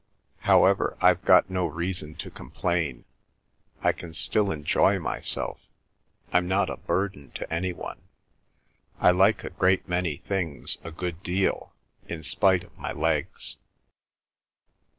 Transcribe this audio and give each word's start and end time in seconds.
However, 0.39 0.97
I've 0.99 1.23
got 1.23 1.51
no 1.51 1.67
reason 1.67 2.15
to 2.15 2.31
complain.... 2.31 3.05
I 3.83 3.91
can 3.91 4.15
still 4.15 4.49
enjoy 4.51 4.97
myself. 4.97 5.59
I'm 6.33 6.47
not 6.47 6.71
a 6.71 6.77
burden 6.77 7.29
to 7.35 7.53
any 7.53 7.71
one.... 7.71 8.01
I 8.99 9.11
like 9.11 9.43
a 9.43 9.51
great 9.51 9.87
many 9.87 10.17
things 10.17 10.79
a 10.83 10.89
good 10.89 11.21
deal, 11.21 11.73
in 12.07 12.23
spite 12.23 12.63
of 12.63 12.75
my 12.79 12.91
legs." 12.91 13.57